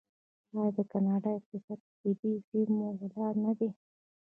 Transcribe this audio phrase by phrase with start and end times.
[0.59, 3.69] آیا د کاناډا اقتصاد په طبیعي زیرمو ولاړ نه دی؟